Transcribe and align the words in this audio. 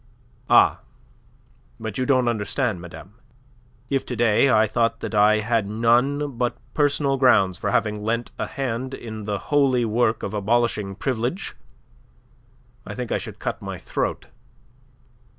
"Ah, 0.49 0.79
but 1.79 1.99
you 1.99 2.07
don't 2.07 2.27
understand, 2.27 2.81
madame. 2.81 3.19
If 3.87 4.03
to 4.07 4.15
day 4.15 4.49
I 4.49 4.65
thought 4.65 4.99
that 5.01 5.13
I 5.13 5.41
had 5.41 5.67
none 5.67 6.39
but 6.39 6.57
personal 6.73 7.17
grounds 7.17 7.59
for 7.59 7.69
having 7.69 8.01
lent 8.01 8.31
a 8.39 8.47
hand 8.47 8.95
in 8.95 9.25
the 9.25 9.37
holy 9.37 9.85
work 9.85 10.23
of 10.23 10.33
abolishing 10.33 10.95
Privilege, 10.95 11.53
I 12.83 12.95
think 12.95 13.11
I 13.11 13.19
should 13.19 13.37
cut 13.37 13.61
my 13.61 13.77
throat. 13.77 14.25